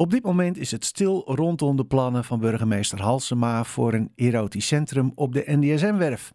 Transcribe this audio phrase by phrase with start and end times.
[0.00, 4.66] Op dit moment is het stil rondom de plannen van burgemeester Halsema voor een erotisch
[4.66, 6.32] centrum op de NDSM-werf.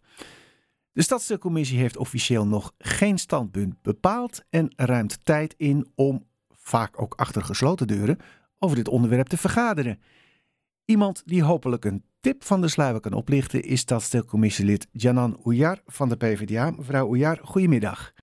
[0.91, 7.13] De stadsdeelcommissie heeft officieel nog geen standpunt bepaald en ruimt tijd in om, vaak ook
[7.13, 8.17] achter gesloten deuren,
[8.59, 10.01] over dit onderwerp te vergaderen.
[10.85, 16.09] Iemand die hopelijk een tip van de sluier kan oplichten is stadsdeelcommissielid Janan Oujar van
[16.09, 16.71] de PvdA.
[16.71, 18.13] Mevrouw Oujar, goedemiddag.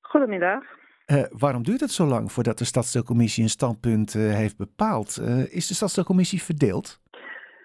[0.00, 0.77] Goedemiddag.
[1.12, 5.18] Uh, waarom duurt het zo lang voordat de stadsdeelcommissie een standpunt uh, heeft bepaald?
[5.20, 7.00] Uh, is de stadsdeelcommissie verdeeld?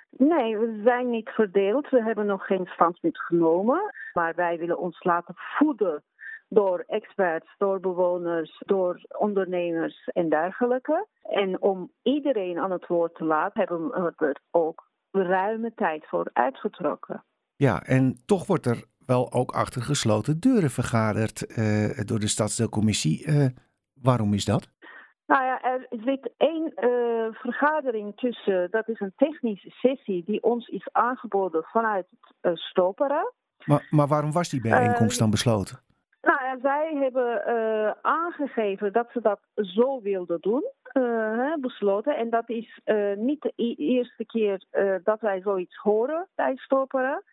[0.09, 1.89] Nee, we zijn niet verdeeld.
[1.89, 3.93] We hebben nog geen standpunt genomen.
[4.13, 6.03] Maar wij willen ons laten voeden
[6.47, 11.07] door experts, door bewoners, door ondernemers en dergelijke.
[11.21, 16.29] En om iedereen aan het woord te laten, hebben we er ook ruime tijd voor
[16.33, 17.23] uitgetrokken.
[17.55, 23.27] Ja, en toch wordt er wel ook achter gesloten deuren vergaderd uh, door de stadsdeelcommissie.
[23.27, 23.45] Uh,
[24.01, 24.69] waarom is dat?
[25.25, 28.67] Nou ja, er zit één uh, vergadering tussen.
[28.71, 32.05] Dat is een technische sessie die ons is aangeboden vanuit
[32.41, 33.33] het Stoperen.
[33.65, 35.79] Maar, maar waarom was die bijeenkomst dan besloten?
[36.21, 37.45] Nou ja, zij hebben
[38.01, 40.63] aangegeven dat ze dat zo wilden doen.
[40.93, 42.17] Uh, besloten.
[42.17, 47.23] En dat is uh, niet de eerste keer uh, dat wij zoiets horen bij Stoperen.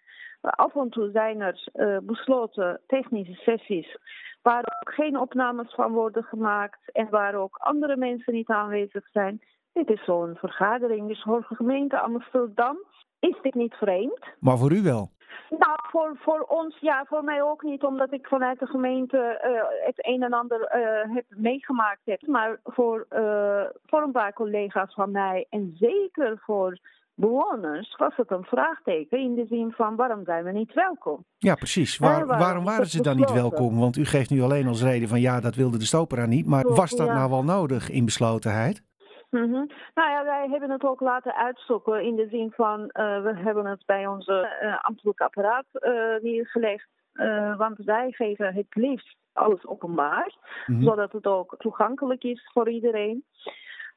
[0.41, 3.97] Af en toe zijn er uh, besloten technische sessies
[4.43, 9.43] waar ook geen opnames van worden gemaakt en waar ook andere mensen niet aanwezig zijn.
[9.73, 11.09] Dit is zo'n vergadering.
[11.09, 12.77] Dus voor de gemeente Amsterdam
[13.19, 14.21] is dit niet vreemd.
[14.39, 15.11] Maar voor u wel?
[15.51, 19.87] Nou, voor, voor ons, ja, voor mij ook niet, omdat ik vanuit de gemeente uh,
[19.87, 22.27] het een en ander uh, heb meegemaakt heb.
[22.27, 26.79] Maar voor, uh, voor een paar collega's van mij en zeker voor
[27.21, 31.25] bewoners was het een vraagteken in de zin van waarom zijn we niet welkom?
[31.39, 31.99] Ja, precies.
[31.99, 33.79] Waar, waarom, waarom waren ze dan niet welkom?
[33.79, 36.47] Want u geeft nu alleen als reden van ja, dat wilde de Stopera niet.
[36.47, 38.83] Maar was dat nou wel nodig in beslotenheid?
[39.31, 39.71] Mm -hmm.
[39.95, 43.67] Nou ja, wij hebben het ook laten uitzoeken in de zin van uh, we hebben
[43.67, 46.89] het bij onze uh, ambtelijk apparaat uh, neergelegd.
[47.57, 50.85] want wij geven het liefst alles openbaar, mm -hmm.
[50.85, 53.25] zodat het ook toegankelijk is voor iedereen.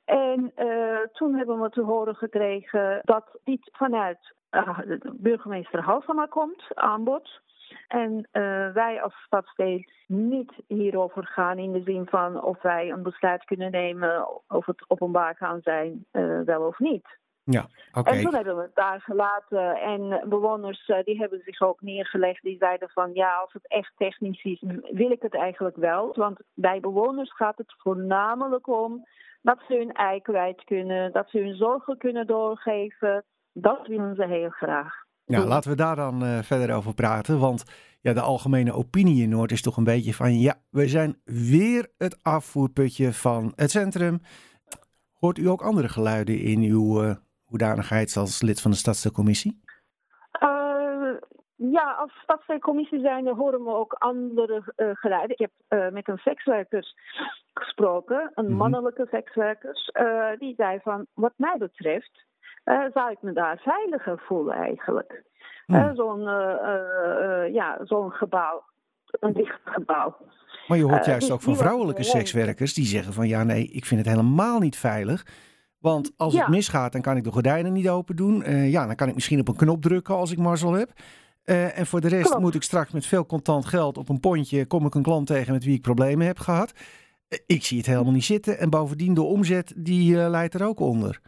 [0.06, 4.80] En uh, toen hebben we te horen gekregen dat dit vanuit uh,
[5.14, 7.42] burgemeester Halsema komt, aanbod.
[7.88, 13.04] En uh, wij als stadsdeel niet hierover gaan in de zin van of wij een
[13.04, 16.06] besluit kunnen nemen of het openbaar kan zijn,
[16.46, 17.22] wel of niet.
[17.46, 18.10] Ja, oké.
[18.10, 19.76] En toen hebben we het daar gelaten.
[19.76, 22.44] En bewoners uh, die hebben zich ook neergelegd.
[22.44, 26.14] Die zeiden van ja, als het echt technisch is, wil ik het eigenlijk wel.
[26.16, 29.08] Want bij bewoners gaat het voornamelijk om
[29.44, 33.24] dat ze hun ei kwijt kunnen, dat ze hun zorgen kunnen doorgeven.
[33.54, 34.94] Dat willen ze heel graag.
[35.26, 37.40] Ja, laten we daar dan uh, verder over praten.
[37.40, 37.64] Want
[38.02, 40.40] ja, de algemene opinie in Noord is toch een beetje van...
[40.40, 44.22] ja, we zijn weer het afvoerputje van het centrum.
[45.14, 49.63] Hoort u ook andere geluiden in uw uh, hoedanigheid als lid van de stadsdeelcommissie?
[51.64, 55.38] Uh, ja, als stadsdeelcommissie zijn horen we ook andere geluiden.
[55.38, 56.96] Ik heb met een sekswerkers
[57.54, 58.58] gesproken, een mm-hmm.
[58.58, 59.92] mannelijke sekswerkers.
[60.40, 62.26] die zei van, wat mij betreft
[62.66, 65.24] uh, zou ik me daar veiliger voelen eigenlijk.
[65.68, 68.64] Uh, zo'n uh, ja, zo'n gebouw,
[69.20, 70.18] een dicht gebouw.
[70.68, 74.00] Maar je hoort juist ook van vrouwelijke sekswerkers die zeggen van ja nee, ik vind
[74.00, 75.26] het helemaal niet veilig.
[75.80, 76.40] Want als ja.
[76.40, 78.44] het misgaat, dan kan ik de gordijnen niet open doen.
[78.70, 80.90] ja, dan kan ik misschien op een knop drukken als ik mazzel heb.
[81.44, 82.42] En voor de rest Klopt.
[82.42, 84.66] moet ik straks met veel contant geld op een pontje...
[84.66, 86.74] kom ik een klant tegen met wie ik problemen heb gehad.
[87.46, 88.60] ik zie het helemaal niet zitten.
[88.60, 91.22] En bovendien de omzet, die leidt er ook onder.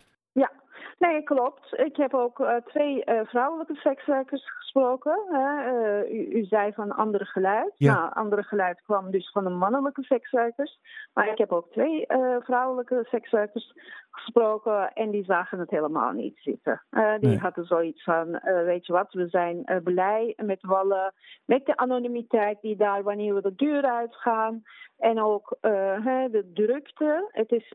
[0.97, 1.79] Nee, klopt.
[1.79, 5.19] Ik heb ook uh, twee uh, vrouwelijke sekswerkers gesproken.
[5.31, 7.73] Uh, u, u, zei van andere geluid.
[7.75, 7.93] Ja.
[7.93, 10.79] Nou, andere geluid kwam dus van de mannelijke sekswerkers.
[11.13, 12.05] Maar ik heb ook twee
[12.39, 13.73] vrouwelijke sekswerkers
[14.11, 16.81] gesproken en die zagen het helemaal niet zitten.
[17.19, 17.37] die nee.
[17.37, 21.13] hadden zoiets van, weet je wat, we zijn blij met wallen,
[21.45, 24.63] met de anonimiteit die daar wanneer we de deur uitgaan.
[24.97, 27.29] En ook de drukte.
[27.31, 27.73] Het is,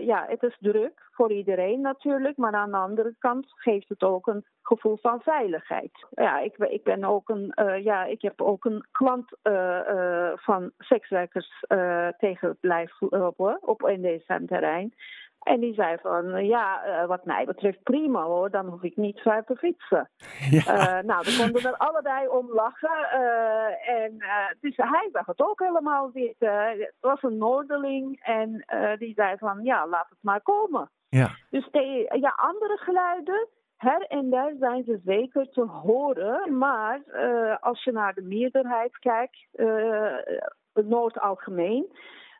[0.00, 4.26] ja, het is druk voor iedereen natuurlijk, maar aan de andere kant geeft het ook
[4.26, 6.06] een gevoel van veiligheid.
[6.10, 10.30] Ja, ik, ik ben ook een, uh, ja, ik heb ook een klant uh, uh,
[10.34, 11.64] van sekswerkers
[12.18, 14.94] tegen het lijf lopen op NDSM-terrein.
[15.38, 19.44] En die zei van, ja, wat mij betreft prima hoor, dan hoef ik niet ver
[19.44, 20.08] te fietsen.
[20.50, 20.98] Ja.
[20.98, 23.08] Uh, nou, we konden er allebei om lachen.
[23.14, 24.16] Uh, en
[24.60, 26.68] dus hij zag het ook helemaal zitten.
[26.68, 28.64] Het was een Noorderling en
[28.98, 30.90] die zei van, ja, laat het maar komen.
[31.08, 31.30] Ja.
[31.50, 36.58] Dus de, ja, andere geluiden, her en der zijn ze zeker te horen.
[36.58, 37.00] Maar
[37.60, 39.46] als je naar de meerderheid kijkt,
[40.72, 41.86] Noord algemeen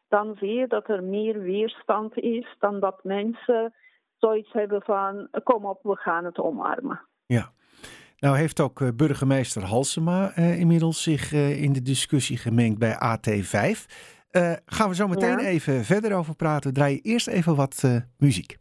[0.09, 3.75] dan zie je dat er meer weerstand is dan dat mensen
[4.17, 7.01] zoiets hebben van kom op, we gaan het omarmen.
[7.27, 7.53] Ja.
[8.19, 13.85] Nou heeft ook burgemeester Halsema inmiddels zich in de discussie gemengd bij AT5.
[14.67, 16.73] Gaan we zo meteen even verder over praten.
[16.73, 17.85] Draai je eerst even wat
[18.17, 18.57] muziek.